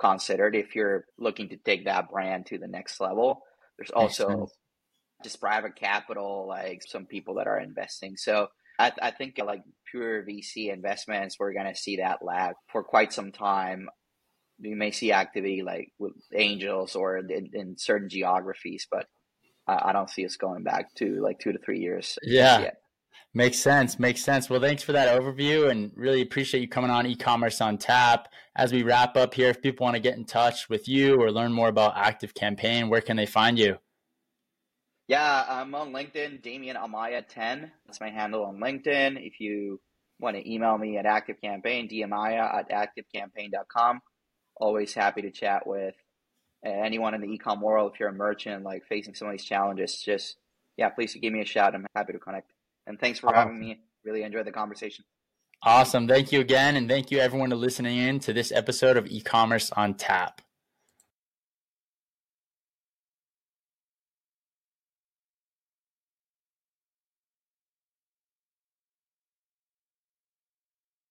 considered 0.00 0.56
if 0.56 0.74
you're 0.74 1.04
looking 1.18 1.50
to 1.50 1.56
take 1.56 1.84
that 1.84 2.10
brand 2.10 2.46
to 2.46 2.58
the 2.58 2.68
next 2.68 3.00
level. 3.00 3.42
There's 3.78 3.90
also 3.90 4.48
just 5.24 5.40
private 5.40 5.76
capital, 5.76 6.46
like 6.48 6.82
some 6.86 7.06
people 7.06 7.34
that 7.34 7.46
are 7.46 7.60
investing. 7.60 8.16
So 8.16 8.48
I, 8.78 8.92
I 9.00 9.10
think 9.10 9.38
like 9.44 9.62
pure 9.90 10.24
VC 10.24 10.72
investments, 10.72 11.36
we're 11.38 11.52
going 11.52 11.72
to 11.72 11.78
see 11.78 11.96
that 11.96 12.24
lag 12.24 12.54
for 12.70 12.82
quite 12.82 13.12
some 13.12 13.32
time. 13.32 13.88
We 14.60 14.74
may 14.74 14.90
see 14.90 15.12
activity 15.12 15.62
like 15.62 15.92
with 15.98 16.12
angels 16.34 16.94
or 16.94 17.18
in, 17.18 17.50
in 17.52 17.76
certain 17.78 18.08
geographies, 18.08 18.86
but 18.90 19.06
I, 19.66 19.90
I 19.90 19.92
don't 19.92 20.10
see 20.10 20.24
us 20.24 20.36
going 20.36 20.62
back 20.62 20.94
to 20.96 21.20
like 21.22 21.38
two 21.38 21.52
to 21.52 21.58
three 21.58 21.80
years. 21.80 22.18
Yeah. 22.22 22.60
Yet. 22.60 22.76
Makes 23.34 23.60
sense. 23.60 23.98
Makes 23.98 24.22
sense. 24.22 24.50
Well, 24.50 24.60
thanks 24.60 24.82
for 24.82 24.92
that 24.92 25.18
overview 25.18 25.70
and 25.70 25.90
really 25.96 26.20
appreciate 26.20 26.60
you 26.60 26.68
coming 26.68 26.90
on 26.90 27.06
e-commerce 27.06 27.62
on 27.62 27.78
tap. 27.78 28.28
As 28.54 28.72
we 28.72 28.82
wrap 28.82 29.16
up 29.16 29.32
here, 29.32 29.48
if 29.48 29.62
people 29.62 29.84
want 29.84 29.94
to 29.94 30.02
get 30.02 30.18
in 30.18 30.26
touch 30.26 30.68
with 30.68 30.86
you 30.86 31.18
or 31.20 31.30
learn 31.30 31.50
more 31.50 31.68
about 31.68 31.96
Active 31.96 32.34
Campaign, 32.34 32.90
where 32.90 33.00
can 33.00 33.16
they 33.16 33.24
find 33.24 33.58
you? 33.58 33.78
Yeah, 35.12 35.44
I'm 35.46 35.74
on 35.74 35.92
LinkedIn, 35.92 36.40
Damien 36.40 36.74
Amaya 36.74 37.22
10. 37.28 37.70
That's 37.84 38.00
my 38.00 38.08
handle 38.08 38.46
on 38.46 38.56
LinkedIn. 38.56 39.18
If 39.20 39.40
you 39.40 39.78
want 40.18 40.36
to 40.36 40.50
email 40.50 40.78
me 40.78 40.96
at 40.96 41.04
ActiveCampaign, 41.04 41.92
dmaya 41.92 42.54
at 42.54 42.70
activecampaign.com. 42.70 44.00
Always 44.56 44.94
happy 44.94 45.20
to 45.20 45.30
chat 45.30 45.66
with 45.66 45.94
anyone 46.64 47.12
in 47.12 47.20
the 47.20 47.26
ecom 47.26 47.60
world. 47.60 47.92
If 47.92 48.00
you're 48.00 48.08
a 48.08 48.14
merchant, 48.14 48.64
like 48.64 48.84
facing 48.88 49.14
some 49.14 49.28
of 49.28 49.32
these 49.32 49.44
challenges, 49.44 50.00
just, 50.02 50.38
yeah, 50.78 50.88
please 50.88 51.14
give 51.14 51.30
me 51.30 51.42
a 51.42 51.44
shout. 51.44 51.74
I'm 51.74 51.84
happy 51.94 52.14
to 52.14 52.18
connect. 52.18 52.50
And 52.86 52.98
thanks 52.98 53.18
for 53.18 53.34
having 53.34 53.60
me. 53.60 53.80
Really 54.06 54.22
enjoyed 54.22 54.46
the 54.46 54.50
conversation. 54.50 55.04
Awesome. 55.62 56.08
Thank 56.08 56.32
you 56.32 56.40
again. 56.40 56.74
And 56.74 56.88
thank 56.88 57.10
you 57.10 57.18
everyone 57.18 57.50
to 57.50 57.56
listening 57.56 57.98
in 57.98 58.18
to 58.20 58.32
this 58.32 58.50
episode 58.50 58.96
of 58.96 59.06
e-commerce 59.08 59.70
on 59.72 59.92
tap. 59.92 60.40